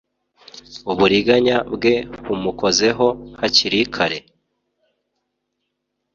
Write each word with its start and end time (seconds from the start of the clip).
Uburiganya 0.91 1.57
bwe 1.73 1.95
bumukozeho 2.25 3.07
hakiri 3.39 3.79
kare 3.95 4.19